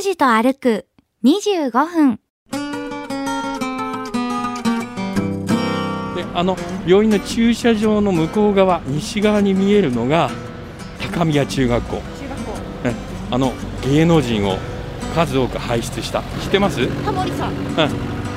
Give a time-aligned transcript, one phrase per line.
[0.00, 0.86] 拓司と歩く
[1.24, 2.20] 25分。
[6.16, 10.30] であの病院の駐車場の向こう側西側に見えるのが
[11.12, 11.96] 高宮中学校。
[11.96, 12.88] 中学校。
[12.88, 12.94] ね
[13.30, 13.52] あの
[13.82, 14.56] 芸能人を
[15.14, 16.22] 数多く輩出した。
[16.40, 17.52] 知ってます、うんタモリさん。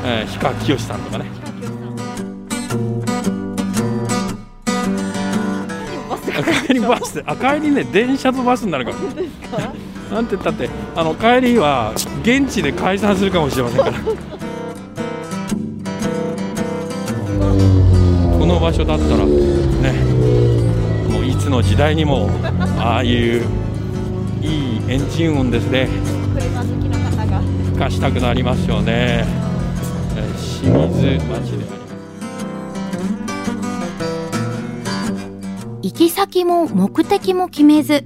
[0.05, 1.25] えー、氷川きよしさんとかね。
[6.67, 7.15] 帰りバス。
[7.15, 8.97] であ帰りね電車とバスになるから
[10.13, 11.91] なんて言ったってあの帰りは
[12.21, 13.93] 現地で解散するかもしれませんから。
[18.37, 19.33] この場所だったらね
[21.09, 22.29] もういつの時代にも
[22.77, 23.41] ああいう
[24.43, 25.89] いいエンジン音ですね。
[26.37, 27.41] 車好きの方が。
[27.71, 29.25] 吹かしたくなりますよね、
[30.15, 31.53] えー清水町であります。
[35.81, 38.05] 行き先も目的も決めず、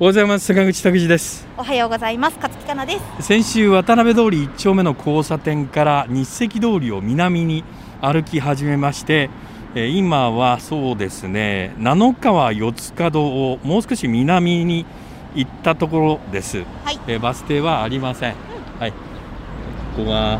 [0.00, 0.46] おはようございます。
[0.46, 1.44] 坂口拓司です。
[1.56, 2.36] おはようございます。
[2.36, 3.26] 勝木かなです。
[3.26, 7.64] 先週渡辺通り1丁目の交差点から日赤通りを南に
[8.00, 9.28] 歩き始めまして
[9.74, 14.86] えー今はそうですね七川四つ角をもう少し南に
[15.34, 17.00] 行ったところです、はい。
[17.08, 18.34] えーバス停はありません、
[18.78, 20.38] はい、ここは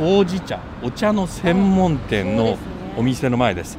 [0.00, 2.58] ほうじ茶お茶の専門店の
[2.96, 3.78] お店の前です。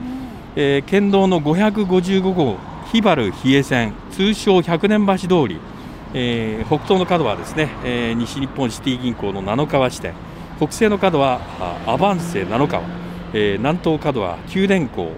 [0.55, 5.59] えー県道の555号日原比叡線通称百年橋通り、
[6.15, 10.13] えー北東の角はですね、えー西日本シティ銀行の七川支店。
[10.57, 11.39] 北西の角は
[11.85, 12.83] あアバンセ七川、
[13.33, 15.11] えー南東角は九電工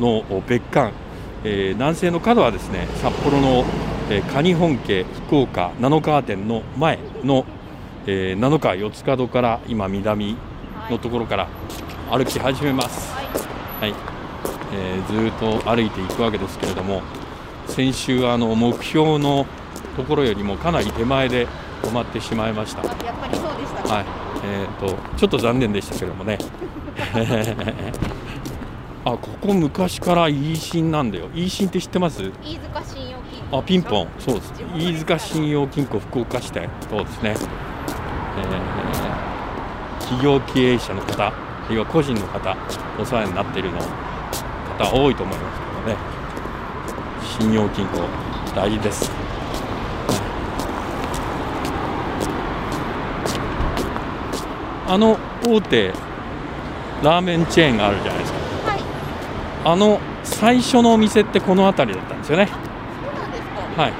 [0.00, 0.92] のお別館、
[1.44, 3.64] えー南西の角はですね札幌の、
[4.08, 7.44] えー、蟹本家福岡七川店の前の、
[8.06, 10.36] えー七川四つ角から今南
[10.90, 11.48] のところから
[12.10, 13.12] 歩き始めます。
[13.12, 14.19] はい
[14.72, 17.02] えーずーっと歩いていくわけですけれども
[17.66, 19.46] 先週あの目標の
[19.96, 21.46] ところよりもかなり手前で
[21.82, 22.82] 止まってしまいました。
[22.82, 24.04] あやっぱりそうでしたか、はい、
[24.44, 26.38] えー、とちょっと残念でしたけどもね。
[29.02, 31.28] あここ昔からイーシンなんだよ。
[31.34, 32.22] イーシンって知ってます？
[32.44, 34.08] 飯塚信用金庫あピンポン。
[34.18, 34.52] そうです。
[34.76, 38.80] 飯塚信用金庫福岡支店そうですね、えー
[40.10, 41.32] 企業経営者の方あ
[41.68, 42.56] るいは個人の方
[43.00, 43.78] お世話になっているの
[44.84, 46.20] 方多いと思いますけどね。
[47.38, 48.00] 信用金庫
[48.54, 49.10] 大事です。
[54.88, 55.92] あの大手
[57.02, 58.38] ラーメンチェーンがあるじゃないですか。
[58.70, 58.80] はい。
[59.64, 62.48] あの最初のお店ってこの辺りだったんですよね。
[62.48, 63.82] そうなんですか。
[63.82, 63.90] はい。
[63.90, 63.94] へ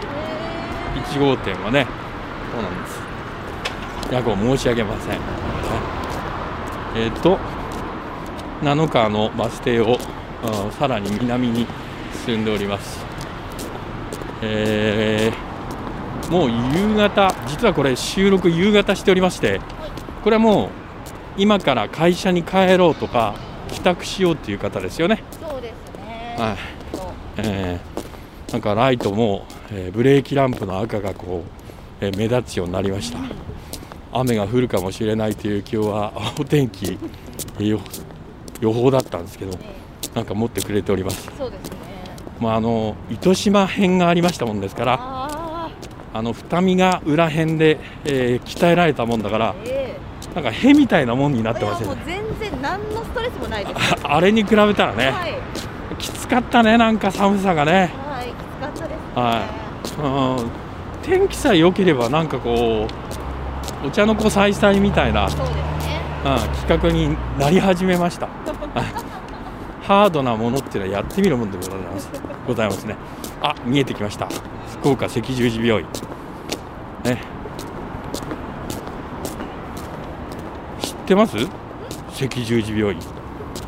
[1.17, 1.87] 1号店はね。
[2.53, 3.01] そうなんです。
[4.13, 5.19] 夜行申し上げません、ね
[6.97, 7.39] えっ、と
[8.63, 10.20] 七川のバス停をあ
[10.79, 11.67] さらに南に
[12.27, 13.05] 進んでおります。
[14.43, 15.51] えー
[16.31, 19.61] もう夕方実はこれ収録夕方しておりまして
[20.23, 20.69] これはもう
[21.37, 23.35] 今から会社に帰ろうとか
[23.73, 25.25] 帰宅しようっていう方ですよね。
[25.33, 26.37] ーそうですね。
[26.39, 26.57] はい。
[27.39, 31.45] えーなんかライトも、えーブレーキランプの赤がこ
[32.01, 33.19] う、えー目立つようになりました。
[34.13, 36.97] 雨が降るかもしれないという今日はお天気
[38.61, 39.59] 予報だったんですけど
[40.15, 41.77] なんか持ってくれております、そうですね。
[42.41, 45.71] まあ、あの糸島編がありましたもんですからあ
[46.15, 49.97] あの二見が裏編で、えー鍛えられたもんだからあえ。
[50.35, 54.07] なんかへみたいなもんになえってますよいやもうね全然何のストレスもないです。
[54.07, 55.35] ああれに比べたらね、はい。
[55.99, 57.93] きつかったねなんか寒さがね。
[57.97, 59.13] はいきつかったですね。
[59.15, 60.51] はうん。
[61.03, 62.87] 天気さえ良ければなんかこ
[63.85, 65.61] うお茶の子さいさいみたいな、うん、そうですね。
[66.69, 68.27] 企画になり始めました。
[68.27, 68.33] は
[69.07, 69.10] い
[69.91, 72.09] ハードなものっていうのはやってみるもんでございます。
[72.47, 72.95] ございますね。
[73.43, 74.29] あ見えてきました。
[74.79, 75.89] 福岡赤十字病院。
[77.03, 77.21] ね。
[80.81, 81.37] 知ってます？
[82.25, 83.01] 赤十字病院。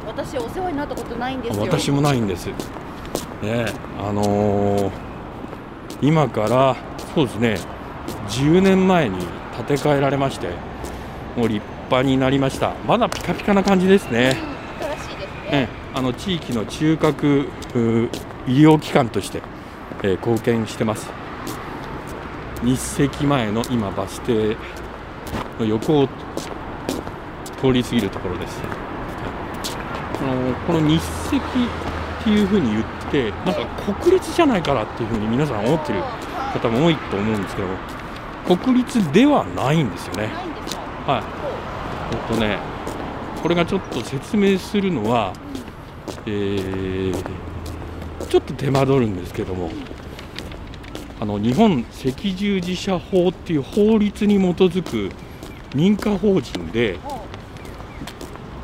[0.07, 1.65] 私お世話になったことないんですよ。
[1.65, 2.47] 私もないんです。
[2.47, 3.67] ね、
[3.99, 4.91] あのー
[6.03, 6.77] 今から
[7.17, 7.59] そうですね、
[8.29, 9.19] 10年前に
[9.57, 10.51] 建て替えられまして、
[11.37, 12.75] もう立派になりました。
[12.87, 14.37] まだピカピカな感じですね。
[14.81, 15.51] うん新しいですね。
[15.51, 17.49] ええあの地域の中核う
[18.47, 19.43] 医療機関として、
[20.03, 21.11] えー貢献してます。
[22.65, 24.57] 日赤前の今バス停
[25.59, 26.09] の横を
[27.61, 28.61] 通り過ぎるところです
[30.21, 30.97] あのこの日
[31.29, 36.01] 赤っていうふうに言ってなんか国立じゃないからっていうふうに皆さん思ってる
[36.53, 40.27] 方も多いと思うんですけども国立ではないんですよね。
[41.07, 41.23] はい
[42.15, 42.59] えっとね
[43.43, 45.33] これがちょっと説明するのは、
[46.27, 47.43] えー
[48.29, 49.71] ちょっと手間取るんですけども
[51.21, 55.11] あの日本赤十字社法っていう法律に基づく
[55.75, 56.99] 民間法人で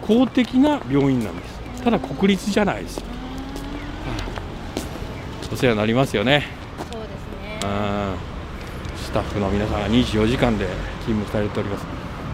[0.01, 1.83] 公的な病院なんです。
[1.85, 3.09] ただ国立じゃないです、はい
[5.53, 6.47] お世話になりますよね。
[6.91, 7.11] そうです
[7.43, 7.61] ね。
[7.63, 8.15] うん
[8.97, 10.67] スタッフの皆さんが24時間で
[11.01, 11.87] 勤務されております。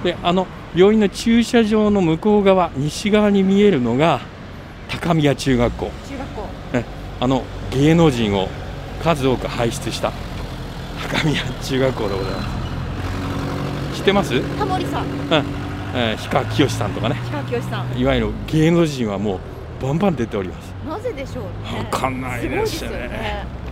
[0.05, 4.21] であの病院の駐車場の向こう側西側に見えるのが
[5.01, 5.91] 高宮中学校。
[6.09, 6.85] 中学校。
[7.21, 8.49] あの芸能人を
[9.03, 10.13] 数多く輩出した
[11.11, 12.43] 高宮中学校でございま
[13.93, 13.99] す。
[13.99, 15.07] 知ってます、うんタモリさん、
[15.95, 17.17] えー、氷川きよしさんとかね。
[17.17, 17.99] 氷川きよしさん。
[17.99, 19.37] いわゆる芸能人はも
[19.81, 20.75] うバンバン出ております。
[20.89, 21.79] なぜでしょうね。
[21.79, 22.99] わかんないですよね。
[22.99, 23.65] ごいね。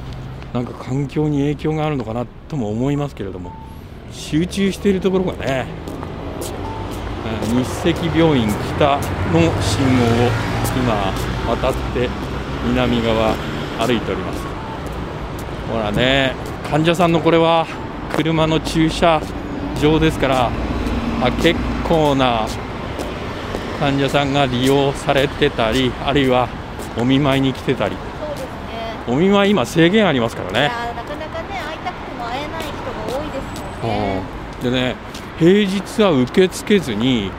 [0.52, 3.52] なんか環境に影響があるのかなとも思いますけれども
[4.10, 5.92] 集中しているところがねえー
[7.84, 8.96] 日赤病院北
[9.32, 11.12] の信号を今
[11.48, 12.08] 渡って
[12.66, 13.34] 南側
[13.78, 14.40] 歩いております。
[15.70, 16.34] ほらね
[16.70, 17.66] 患者さんのこれは
[18.14, 19.20] 車の駐車
[19.80, 20.50] 場ですから
[21.22, 21.58] あ結
[21.88, 22.46] 構な
[23.80, 26.48] 患者さんが利用されてたりあるいは
[26.98, 27.96] お見舞いに来てたり。
[27.96, 28.48] そうですね。
[29.08, 34.70] お見舞い今制限ありますからいねなかなかね会いたくても会えない人が多いですね。
[34.70, 34.96] でね
[35.38, 37.30] 平日は受け付けずに、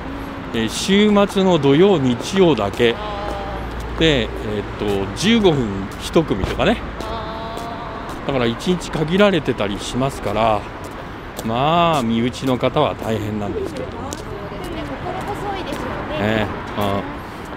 [0.54, 2.96] えー週末の土曜日曜だけ
[4.06, 4.86] えーっと
[5.18, 6.78] 15分1組とかね。
[8.26, 10.62] だから1日限られてたりしますから
[11.46, 13.88] まあ身内の方は大変なんですけど。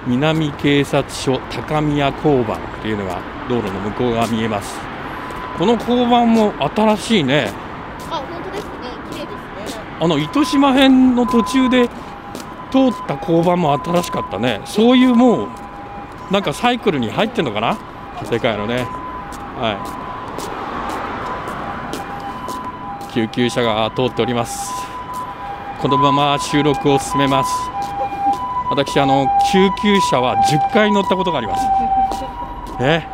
[0.06, 4.78] 南警察署高宮交番っていうのが道路の向こう側見えます。
[5.58, 7.50] この交番も新しいね。
[8.10, 8.70] あ本当ですね。
[9.10, 9.26] 綺麗
[9.64, 9.82] ですね。
[10.00, 14.60] あの糸島編の途中で通った交番も新しかったね。
[14.64, 15.48] そういうもう
[16.30, 17.78] なんかサイクルに入ってんのかな？
[18.24, 18.86] 世界のね。
[19.58, 19.72] は
[23.12, 23.12] い。
[23.14, 24.72] 救急車が通っております。
[25.80, 27.50] このまま収録を進めます。
[28.70, 31.64] 私あの救急車は10回乗ったことがあります。
[32.82, 33.08] ね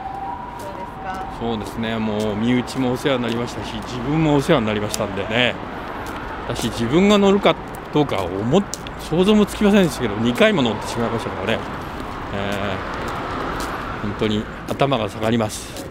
[1.39, 5.57] そうですね、もう身内もお世話になりましたし、自分もお世話になりましたんでね、
[6.49, 7.57] 私、自分が乗るか
[7.93, 8.63] どうかは思っ
[9.01, 11.59] 想像もつきませんでしたけど、2回も乗ってしまいましたからね、
[12.35, 12.92] えー
[14.03, 15.87] 本当に頭が下がります、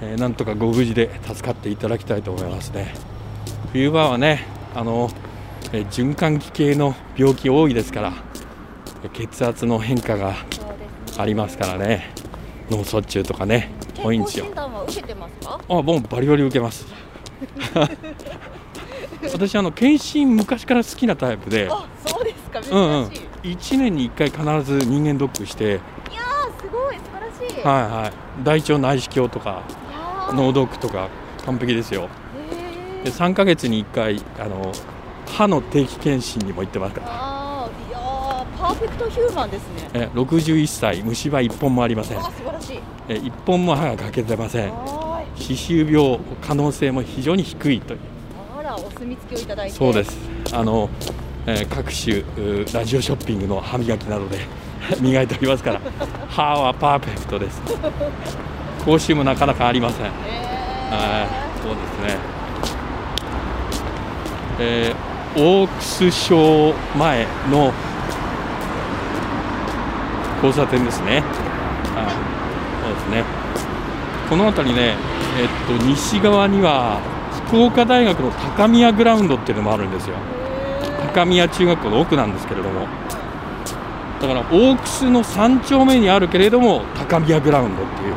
[0.00, 2.94] えーなんとかご無事で助かっていただきたいと思いますね。
[3.72, 5.10] 冬場はね、あの
[5.72, 8.12] えー循環器系の病気多いですから、
[9.04, 10.34] えー血圧の変化が。
[11.18, 12.10] ありますからね、
[12.70, 13.70] 脳卒中とかね、
[14.04, 14.46] 多いんですよ？
[14.54, 16.84] あ、もうバリバリ受けます。
[19.32, 22.60] 私あの検診昔から好きなタイプで、あそうですか。
[22.60, 22.74] 珍しい。
[22.74, 23.04] うんうん、
[23.44, 27.55] 1年に1回必ず人間ドックして、いやーすごい素晴らしい。
[27.66, 29.64] はいはい、大腸内視鏡とか
[30.34, 31.08] 脳ドックとか
[31.44, 32.08] 完璧ですよ。
[33.02, 34.72] で3ヶ月に1回あの
[35.26, 37.06] 歯の定期検診にも行ってますから。
[37.08, 39.90] あーいやーパーフェクトヒューマンですね。
[39.94, 42.80] え61歳虫歯1本もありませんあ素晴らしい。
[43.08, 44.70] え1本も歯が欠けてません。
[44.70, 48.00] 歯周病可能性も非常に低いという
[48.56, 49.74] あらお墨付きをいただいて。
[49.74, 50.04] そうで。
[50.04, 50.16] す。
[50.52, 50.88] あの、
[51.46, 52.22] えー各種
[52.72, 54.38] ラジオショッピングの歯磨きなどで
[55.00, 55.80] 磨いておりますから、
[56.28, 57.60] 歯はパーフェクトです。
[58.84, 60.04] 講習もなかなかありません。
[60.04, 60.12] はい、
[61.62, 62.18] そうですね。
[64.58, 67.70] えーオークスショー前の
[70.42, 71.20] 交差点ですね。
[71.20, 72.10] はい、
[72.82, 73.24] そうですね。
[74.30, 74.94] この辺りね、
[75.38, 77.00] えっと西側には
[77.48, 80.16] 福岡大学の高宮グラウンドっていうのもあるんですよ。
[81.12, 82.86] 高宮中学校の奥なんですけれども
[84.20, 88.14] だから大楠の3丁目にあるけれども高宮グラウンドっていう、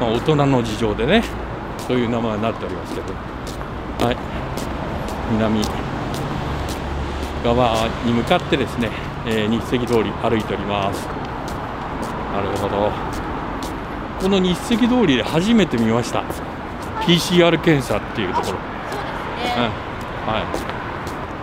[0.00, 1.22] まあ、大人の事情でね
[1.86, 3.12] そういう名前になっておりますけど。
[4.04, 4.16] はい。
[5.32, 5.62] 南
[7.44, 8.90] 側に向かってですね、
[9.26, 11.06] えー日赤通り歩いております。
[12.32, 12.90] なるほど。
[14.20, 16.24] この日赤通りで初めて見ました。
[17.02, 18.46] PCR 検査っていうところ。
[18.46, 19.70] そうんね。
[20.26, 20.40] は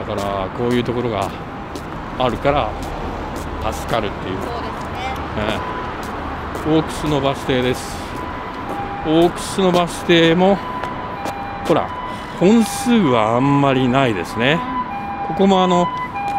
[0.06, 1.30] い、だからこういうところが
[2.18, 2.70] あるから
[3.72, 4.70] 助かるっていう、そうね。
[5.38, 6.80] ええ。
[6.80, 7.98] 大楠のバス停です。
[9.06, 10.58] 大楠のバス停も
[11.66, 11.88] ほら
[12.40, 14.60] 本数はあんまりないですね。
[15.28, 15.88] ここもあの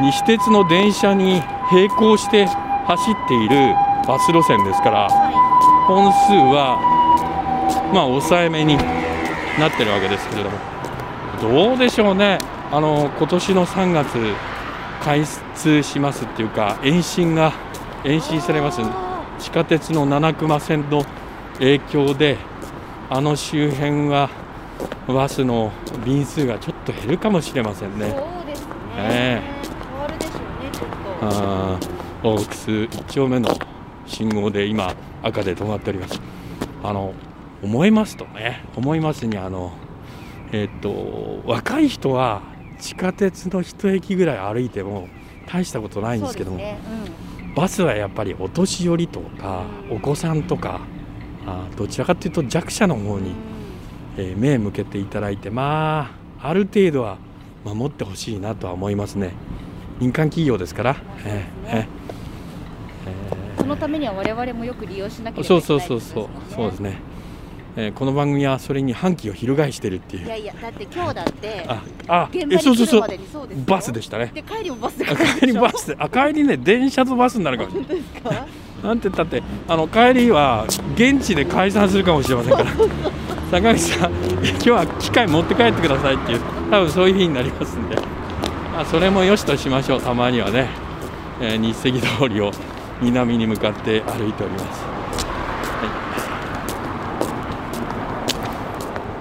[0.01, 3.75] 西鉄の電車に並行して走っている
[4.07, 6.79] バス路線ですからは本数は
[7.95, 8.77] まあ抑えめに
[9.59, 10.59] なってるわけですけれども。
[11.41, 12.39] どうでしょうね。
[12.71, 14.35] あの今年の3月
[15.03, 15.25] 開
[15.61, 17.53] 通しますっていうか延伸が
[18.05, 21.05] 延伸されますあ地下鉄の七熊線の
[21.55, 22.39] 影響で
[23.11, 24.31] あの周辺は
[25.07, 25.73] バスの
[26.05, 28.11] 便数がちょっと減るかもしれませんーね。
[28.11, 28.75] そうですね。
[28.97, 29.43] え
[29.91, 31.27] 変わるでしょうね、ちょっと。
[31.27, 33.49] あーオークス1丁目の
[34.07, 36.21] 信号で今赤で止まっております。
[36.83, 37.13] あの
[37.63, 39.73] 思いますとね思いますにあの
[40.53, 42.43] えっと若い人は
[42.79, 45.09] 地下鉄の一駅ぐらい歩いても
[45.53, 47.53] 大したことないんですけども、そうですね。
[47.57, 49.97] バスはやっぱりお年寄りとかうん。
[49.97, 50.81] お子さんとか
[51.47, 53.25] あどちらかというと弱者の方うん。
[53.25, 53.33] に、
[54.17, 57.19] えー目向けていただいてまあある程度は
[57.65, 59.33] 守ってほしいなとは思いますね。
[59.99, 61.89] 民間企業ですから、えーえ
[63.59, 66.29] そのためには我々もよく利用しなけーればいけないそうそうそうそう。
[66.55, 66.97] そうですね、
[67.77, 70.27] えーこの番組はそれに反旗を翻してるっていう。
[70.27, 73.01] いやいや、だって今日だってああ現場えそうそうそう。
[73.03, 73.65] に来るまでにそうですよ。
[73.67, 74.33] バスでしたね。
[74.35, 75.97] で帰りもバスであ帰りバスで。
[75.99, 77.71] あ帰りね電車とバスになるかも。
[77.71, 78.47] しれないですか？
[78.83, 82.71] なんて言ったってあの帰りは現地で解散するかもしれませんから。
[83.51, 90.01] 坂口さん今日は機械持って帰ってくださいっていう多分そういう日になりますんで、まあ、それもよしとしましょう。
[90.01, 90.69] たまにはね、
[91.41, 92.53] えー日赤通りを
[93.03, 94.91] 南に向かって歩いております、は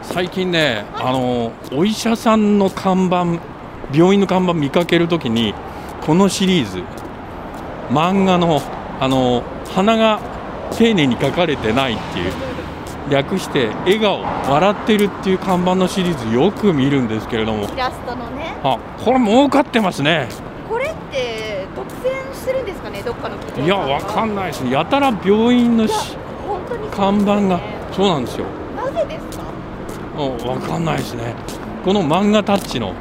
[0.03, 3.41] い、最近ねあのお医者さんの看板
[3.97, 5.53] 病院の看板見かけるときに
[6.05, 6.83] このシリーズ
[7.89, 8.61] 漫画の
[8.99, 10.19] あの鼻が
[10.77, 12.33] 丁寧に描かれてないっていう
[13.09, 17.63] 略して笑顔笑ってるっていう看板のシリーズよく見るんですけれども。
[17.73, 18.57] イラストのね。
[18.61, 20.27] あこれ儲かってますね。
[20.67, 24.71] これって独占してるんですかね、どっかの企業いやわかんんないですね。
[24.71, 26.17] やたら病院のし
[26.91, 27.61] 看板が
[27.93, 28.58] そうなんですよ？
[30.27, 31.33] うんわかんないですね。
[31.85, 32.93] この漫画タッチの。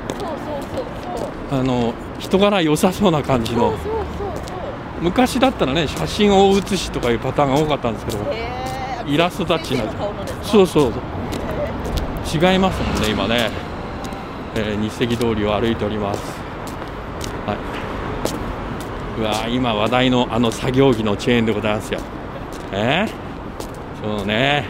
[1.51, 3.75] あの人柄良さそうな感じの。
[5.01, 8.19] 昔だったらね写真大写しとかいうパターンが多かったんですけど
[9.07, 9.89] イラストタッチになっ
[10.43, 12.53] そうそうそう。
[12.53, 13.51] 違いますもんね今ね、
[14.55, 16.21] えー日赤通りを歩いております。
[17.47, 19.21] はい。
[19.21, 22.01] うわー今話題のあの作業着のチェーンでございますよ。
[22.73, 24.17] えー？
[24.19, 24.69] そうね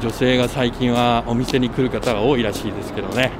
[0.00, 3.32] 女性が最近はお店に来る方が多いらしいですけどね。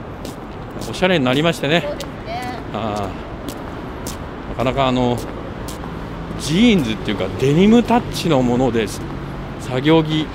[0.90, 1.80] おしゃれになりましてね。
[2.26, 2.58] ね。
[2.72, 5.16] あーなかなかあの
[6.40, 9.00] ジーンズっていうかデニムタッチのものです
[9.60, 10.26] 作業着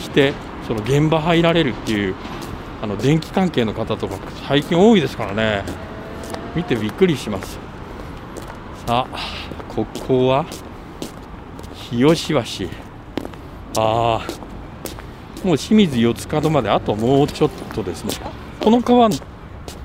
[0.00, 0.32] 着て
[0.66, 2.14] その現場入られるっていう
[2.82, 5.64] あの電気関係の方とか最近多いですからね。
[6.54, 7.58] 見てびっくりします。
[8.86, 9.18] さあ
[9.68, 10.46] ここは
[11.74, 12.68] 日吉橋。
[13.78, 14.45] ああ
[15.46, 18.10] もう清水四つ角まであともうちょっとですね。
[18.60, 19.08] この川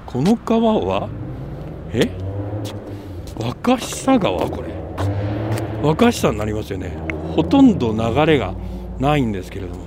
[0.08, 1.08] この川は
[1.94, 2.10] え？
[3.38, 4.70] 若久川これ。
[5.84, 6.98] 若久になりますよね。
[7.36, 8.56] ほとんど流れが
[8.98, 9.86] ないんですけれども。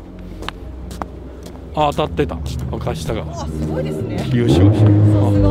[1.75, 2.39] あ当たってた。
[2.71, 3.33] 若久川。
[3.33, 4.17] あ、すごいですね。
[4.19, 5.49] 日吉橋あさすが。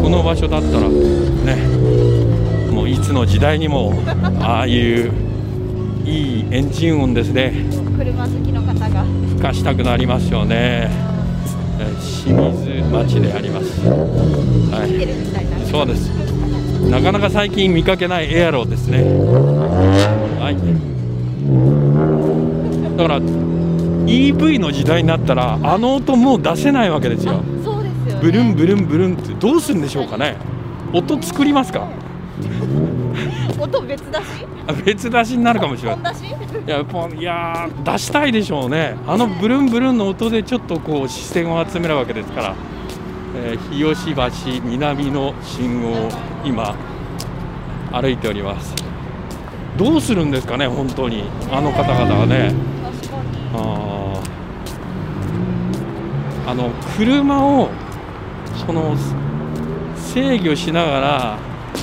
[0.00, 2.70] この場所だったらね。
[2.70, 3.94] もういつの時代にも
[4.40, 5.10] ああいう
[6.04, 7.52] いいエンジン音ですね
[7.96, 9.04] 車好きの方が。
[9.30, 10.90] 吹かしたくなりますよね
[11.78, 15.68] えー清水町でありますはい。
[15.70, 16.08] そうです。
[16.90, 18.98] なかなか最近見かけないエアロですね。
[20.38, 20.56] はい。
[22.96, 27.42] だから EV の時代になったらあの音もう出せないわけですよ。
[27.64, 28.20] そうですよね。
[28.22, 30.36] ブルンブルンブルンってどうするんでしょうかね。
[30.92, 31.88] 音作りますか？
[33.60, 34.24] 音別だし？
[34.66, 36.14] あ別出しになるかもしれない。
[36.14, 38.96] いやいやー出したいでしょうね。
[39.06, 42.54] あのブルンブルンの音でちょっとこう視線を集めるわけですから。
[43.36, 46.08] えー日吉橋南の信号を
[46.44, 46.72] 今
[47.90, 48.72] 歩いております
[49.76, 52.54] どうするんですかね本当にあの方々はね
[52.84, 53.22] 確かに。
[53.54, 57.70] あーあの車を
[58.64, 58.94] その
[59.96, 61.36] 制御しながら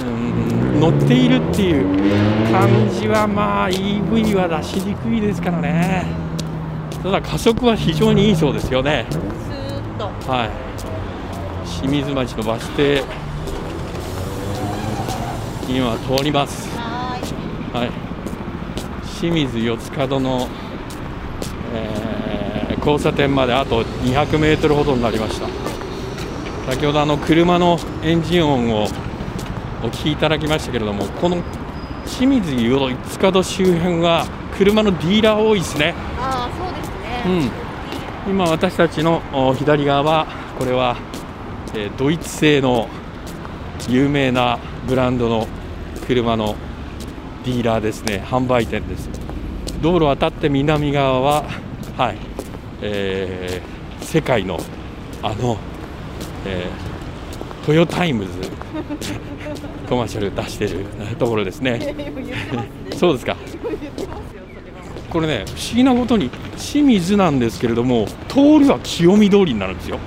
[0.06, 6.08] うん乗っているっていう感じはまあ EV は出しにくいですからね。
[7.04, 9.06] ただ加速は非常にいいそうですよね。
[9.12, 9.20] スー
[9.80, 10.06] ッと。
[10.28, 10.50] はい。
[11.70, 13.04] 清水町のバス停。
[15.70, 16.68] 今通ります。
[16.76, 17.92] はい。
[19.20, 20.48] 清水四つ角の、
[21.76, 22.12] えー
[22.82, 25.48] 交差点まであと200メートルほどになりました。
[26.72, 28.88] 先ほどあの車のエンジン音を
[29.84, 31.42] お聞きいただきましたけれどもこの
[32.06, 34.26] 清水湯の塚戸周辺は
[34.58, 35.94] 車のディーラー多いですね。
[36.20, 37.52] ああそうですね。
[38.28, 38.32] うん。
[38.32, 40.28] 今私たちのお左側は
[40.60, 40.98] これは、
[41.74, 42.88] えードイツ製の
[43.90, 45.48] 有名なブランドの
[46.06, 46.56] 車の
[47.46, 48.24] ディーラーですね。
[48.28, 49.10] 販売店です。
[49.82, 51.44] 道路を渡って南側は
[51.98, 52.18] はい、
[52.82, 54.60] えー世界の
[55.24, 55.58] あの、
[56.46, 58.51] えートヨタイムズ
[59.90, 60.86] コマーシャル出してる
[61.20, 61.80] ところですね。
[62.98, 63.36] そうですか。
[65.10, 70.00] これね不思議なことに清水なんですけれども通りは清見通りになるんですよ。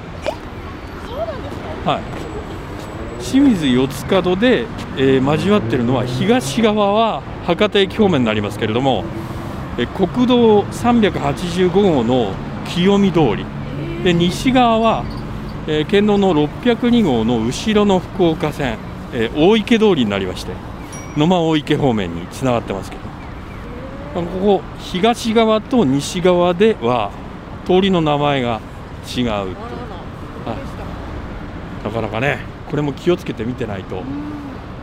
[1.06, 1.90] そうなんですか？
[1.92, 2.00] はい。
[3.22, 4.64] 清水四つ角で、
[4.96, 9.04] えー交わってるのは東側は博多駅方面になりますけれども、
[9.78, 12.32] えー国道385号の
[12.66, 13.44] 清見通り。
[14.04, 15.04] で西側は、
[15.66, 18.76] えー県道の602号の後ろの福岡線、
[19.12, 20.52] えー大池通りになりまして
[21.16, 23.04] 野間大池方面につながってますけど。
[24.14, 27.10] ここ東側と西側では
[27.66, 28.60] 通りの名前が
[29.16, 29.48] 違うあららは
[31.82, 32.38] いなかなかね
[32.70, 34.02] これも気をつけて見てないと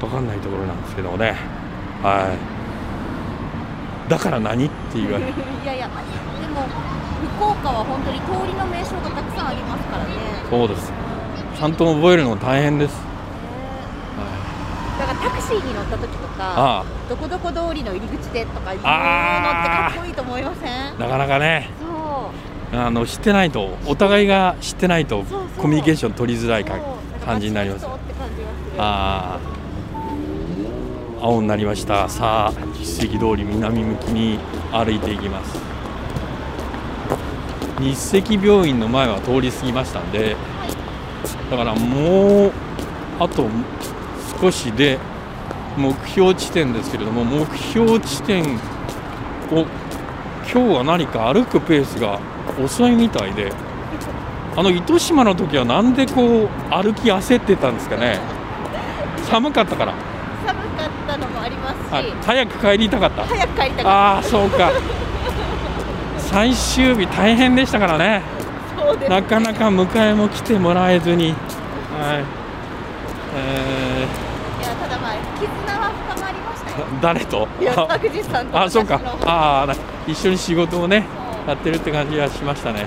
[0.01, 1.35] 分かんないところなんですけどもね。
[2.03, 2.61] はい。
[4.09, 5.31] だから何って言われる
[5.63, 6.67] いやいやでも
[7.37, 10.11] 福岡は本当に通りの名称がたくさんありますからね。
[10.49, 10.91] そうです。
[11.57, 12.95] ちゃんと覚えるの大変です、
[14.99, 20.71] だからタクシーに乗った時とかあどこどこ通りの入り口でとか言うのってかっこいいと思いません？
[20.71, 21.69] あなかなかね。
[22.73, 25.23] あの知ってないとお互いが知ってないと
[25.57, 26.79] コミュニケーション取りづらいか
[27.25, 27.85] 感じになります。
[27.85, 29.39] ああ。
[31.23, 32.09] 青になりました。
[32.09, 34.39] さあ実績通り南向きに
[34.71, 35.59] 歩いていきます
[37.81, 40.35] 日赤病院の前は通り過ぎましたんで
[41.49, 42.51] だからもう
[43.19, 43.47] あと
[44.39, 44.97] 少しで
[45.77, 48.43] 目標地点ですけれども目標地点
[49.51, 49.65] を
[50.51, 52.19] 今日は何か歩くペースが
[52.63, 53.51] 遅いみたいで
[54.55, 58.19] あの糸島の時はなんでこう歩き焦ってたんですかね。
[59.29, 59.93] 寒かったから、
[60.45, 63.23] 寒かったのもありますし、はい、早く帰りたかった。
[63.23, 64.71] 早く帰りたかっああそうか
[66.31, 68.21] 最終日大変でしたからね。
[69.01, 71.31] ねなかなか迎えも来てもらえずに。
[71.31, 72.23] はい。
[73.35, 74.07] え
[74.63, 76.87] いやただまあ絆は深まりましたよ。
[76.87, 77.47] ー、 誰と？
[78.53, 79.01] あそうか。
[79.25, 79.75] ああ
[80.07, 81.05] 一緒に仕事をね
[81.45, 82.85] やってるって感じがしましたね、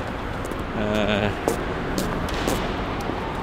[0.81, 1.31] え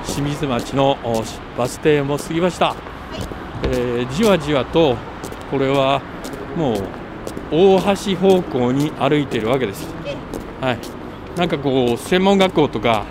[0.04, 0.06] ー。
[0.06, 1.24] 清水町のお
[1.58, 2.76] バス停も過ぎました、
[3.64, 4.98] えーじわじわと
[5.52, 6.02] これは
[6.58, 7.01] もう
[7.52, 9.88] 大橋方向に歩いているわけです。
[10.06, 10.16] え
[10.66, 10.80] はい、
[11.36, 13.06] なんかこう専門学校とか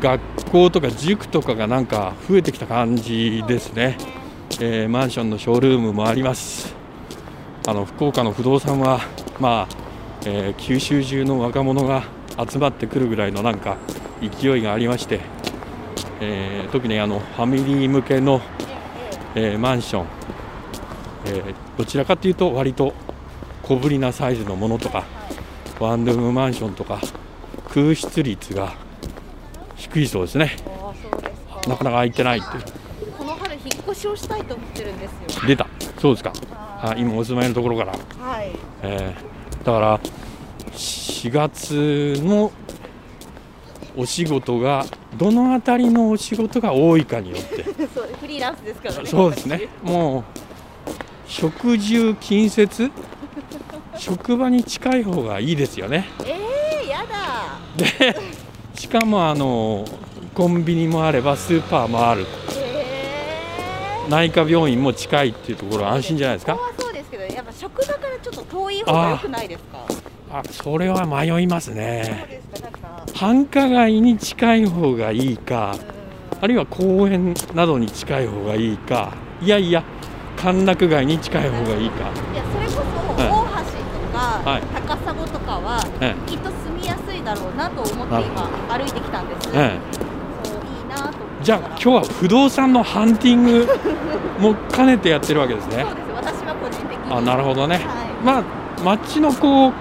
[0.00, 3.96] 学校とか塾とかがなんか増えてきた感じですね、
[4.60, 6.74] えーマンションのショールームもあります。
[7.66, 9.00] あの福岡の不動産は
[9.38, 9.74] まあ、
[10.26, 12.04] えー九州中の若者が
[12.50, 13.76] 集まってくるぐらいのなんか
[14.20, 15.20] 勢いがありまして、
[16.20, 18.40] えー特にあのファミリー向けの、
[19.34, 20.06] えーマンション、
[21.26, 22.92] えーどちらかというと割と
[23.70, 25.04] 小ぶりなサイズのものとか
[25.78, 27.00] ワンルームマンションとか
[27.68, 28.74] 空室率が
[29.76, 30.56] 低いそうですね。
[31.68, 33.12] なかなか空いてないっていう。
[33.12, 35.46] この春引っ越しをしたいと思ってるんですよ。
[35.46, 35.68] 出た。
[36.00, 36.32] そうですか。
[36.82, 38.50] あ今お住まいのところから、はい。
[38.82, 40.00] えーだから
[40.72, 42.50] 4月の
[43.96, 44.84] お仕事が
[45.16, 47.62] どのあたりのお仕事が多いかによって。
[47.94, 49.04] そうフリーランスですからね。
[49.04, 49.68] そうですね。
[49.84, 50.24] もう
[51.28, 52.90] 食住近接
[54.00, 56.08] 職場に近い方がいいですよね。
[56.18, 57.58] 私えー、やだ。
[57.76, 58.16] で
[58.74, 59.84] しかもあの
[60.34, 62.24] コンビニもあればスーパーもある
[62.56, 66.58] えー、内科病院も近いっていうところは安心じゃないですか？
[66.78, 69.86] そうですけどやっぱ職場からちょっと遠い方が良くないですか？
[70.32, 72.40] あそれは迷いますね。
[73.14, 79.84] 繁華街に近い方がいいかうあるいは公園などに近い方がいいかいやいや
[80.36, 82.10] 歓楽街に近い方がいいか
[84.58, 89.78] 高砂とかは、えきっと住みやすいだろうなと思って今歩いてきたんです、え
[90.42, 93.68] そういいなと思ってじゃあ今日は不動産のハンティング
[94.40, 95.84] も兼ねてやってるわけですね。
[95.84, 97.12] そうです私は個人的に。
[97.12, 97.76] あなるほどね。
[97.76, 98.24] はい。
[98.24, 98.44] まあ
[98.84, 99.72] 街のこう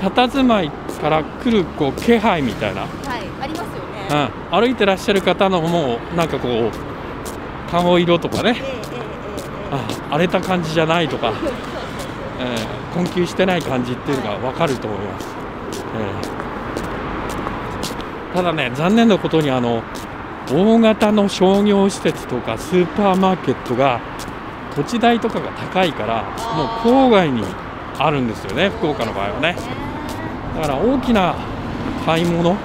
[0.00, 2.82] 佇まいから来るこう気配みたいな。
[2.82, 2.90] はい
[3.40, 8.50] ありますよね、うん、歩いてらっしゃる方のもうなんかこう顔色とかね。
[8.50, 8.78] えええええええ
[9.70, 11.32] あ荒れた感じじゃないとか、
[12.40, 15.26] え困窮してない感じっていうのが分かると思います、
[18.34, 19.82] えただね残念なことにあの
[20.50, 24.00] 大型の商業施設とかスーパーマーケットが
[24.74, 26.22] 土地代とかが高いから
[26.54, 26.66] もう
[27.06, 27.42] 郊外に
[27.98, 29.56] あるんですよね福岡の場合はね。
[30.54, 31.34] だから大きな
[32.04, 32.56] 買い物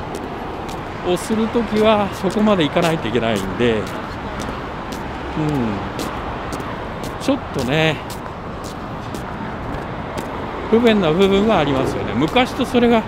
[1.07, 3.83] をするときはそこまで行かないといけないんでうん。
[7.21, 7.97] ちょっとね
[10.73, 12.13] 不便な部分はありますよね。
[12.15, 13.03] 昔とそれが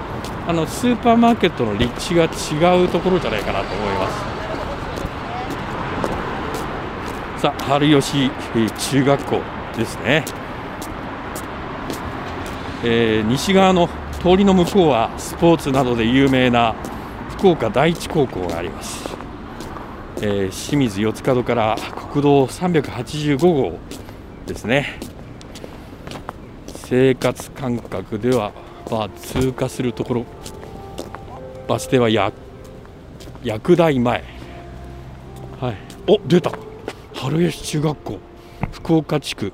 [0.47, 4.07] あのスーパーマーケットの立地が違うところじゃないかなと思いま
[7.39, 7.41] す。
[7.41, 8.29] さあ春吉
[8.91, 9.41] 中学校
[9.75, 10.23] ですね、
[12.83, 13.89] えー、西側の
[14.21, 16.75] 通りの向こうはスポーツなどで有名な
[17.31, 19.09] 福岡第一高校があります、
[20.17, 21.75] えー、清水四つ角から
[22.11, 23.79] 国道385号
[24.45, 25.04] ですね。
[26.87, 28.51] 生活感覚では、
[28.91, 30.25] まあ、通過するところ
[31.67, 32.31] バス停はや
[33.43, 34.23] 薬大前。
[35.59, 35.77] はい。
[36.07, 36.51] お出た。
[37.15, 38.19] 春吉中学校。
[38.71, 39.51] 福岡地区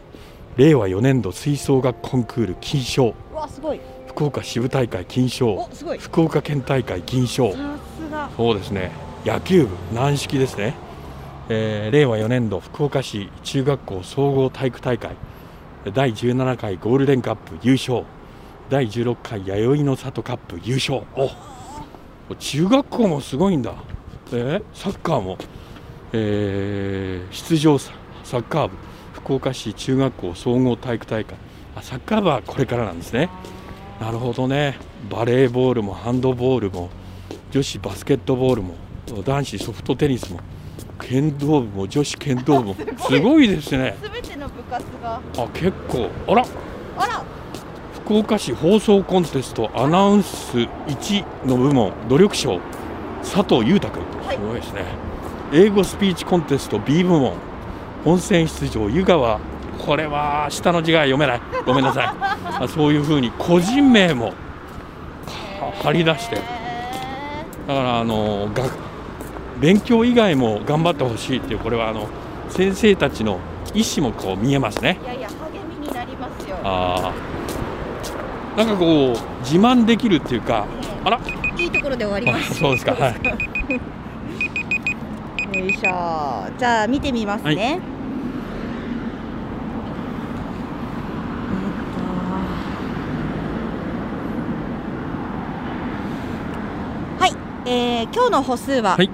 [0.58, 3.13] 令和4年度吹奏楽コンクール金賞。
[4.08, 5.70] 福岡支部大会金賞。
[6.00, 7.54] 福岡県大会銀賞。
[8.36, 8.91] そうですね。
[9.26, 10.74] 野球部軟式ですね、
[11.48, 15.15] えー、令和4年度福岡市中学校総合体育大会
[15.89, 18.04] 第17回ゴールデンカップ優勝。
[18.70, 21.02] 第16回弥生の里カップ優勝。
[22.30, 23.74] お中学校もすごいんだ、
[24.32, 25.39] えー、サッカーも、
[26.13, 27.91] えー、出場サ
[28.24, 28.76] ッカー部。
[29.13, 31.36] 福岡市中学校総合体育大会。
[31.76, 33.32] あサッカー部はこれからなんですね。
[34.00, 34.78] なるほどね。
[35.10, 36.91] バレーボールもハンドボールも
[37.50, 38.76] 女子バスケットボールも
[39.26, 40.41] 男子ソフトテニスも
[41.00, 42.76] 剣道部も女子剣道部も。
[43.10, 43.48] すごい。
[43.48, 43.98] ですね
[44.71, 45.21] 活が。
[45.38, 46.10] あ結構。
[46.27, 46.45] あら。
[46.97, 47.23] あら。
[48.05, 52.60] 福岡市放送コンテストアナウンス1の部門努力賞。
[53.21, 54.86] 佐藤裕太君、はい、すごいですね。
[55.53, 57.34] 英語スピーチコンテスト B 部門。
[58.03, 59.39] 本選出場湯川。
[59.86, 61.41] これは下の字が読めない。
[61.65, 62.05] ごめんなさい。
[62.63, 64.34] あそういうふうに個人名も
[65.84, 66.36] 張り出して。
[66.36, 68.71] だからあの学
[69.60, 72.07] 勉強以外も頑張ってほしいっていうこれはあの
[72.49, 73.39] 先生たちの
[73.74, 75.00] 意思もこう見えますね。
[75.02, 75.36] いやいや励
[75.80, 76.58] みになりますよ。
[76.63, 77.41] ああ
[78.58, 80.65] なんかこう自慢できるっていうか、
[81.06, 81.17] あら。
[81.58, 82.56] いいところで終わります。
[82.56, 82.91] そうですか。
[82.93, 83.15] はい。
[85.58, 86.45] よいしょ。
[86.58, 87.80] じゃあ見てみますね、
[97.19, 97.34] はい。
[97.65, 99.10] えー、今日の歩数は、はい。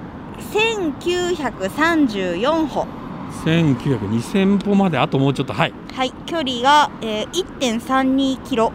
[0.52, 2.86] 1934歩
[3.48, 8.72] 1900、2000歩まであともうちょっとはい、はい、距離が、えー、1.32キロ。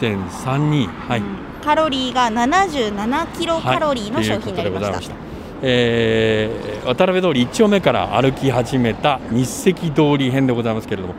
[0.00, 1.24] 1.32はい、うん、
[1.64, 5.16] カロリーが77キロカロリーの商品になりました,、はい、した。
[5.62, 11.14] えー、渡辺通り1丁目から歩き始めた日赤通り編でございますけれども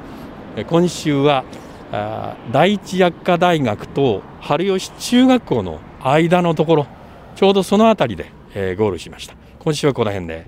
[0.67, 1.43] 今週は
[1.91, 6.87] あ第一薬科大学と春吉中学校の間のところ
[7.35, 9.35] ちょうどその辺りでえー、ゴールしました。
[9.59, 10.47] 今週はこの辺で